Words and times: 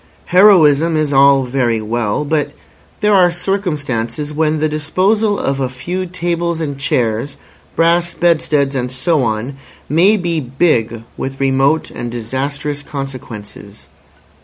Heroism 0.33 0.97
is 0.97 1.13
all 1.13 1.43
very 1.43 1.79
well, 1.79 2.25
but 2.25 2.53
there 3.01 3.13
are 3.13 3.29
circumstances 3.29 4.33
when 4.33 4.57
the 4.57 4.67
disposal 4.67 5.37
of 5.37 5.59
a 5.59 5.69
few 5.69 6.07
tables 6.07 6.59
and 6.59 6.75
chairs, 6.79 7.37
brass 7.75 8.15
bedsteads, 8.15 8.73
and 8.73 8.91
so 8.91 9.21
on, 9.21 9.57
may 9.87 10.17
be 10.17 10.39
big 10.39 11.03
with 11.17 11.39
remote 11.39 11.91
and 11.91 12.09
disastrous 12.11 12.81
consequences. 12.81 13.89